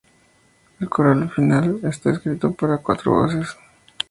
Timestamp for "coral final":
0.89-1.79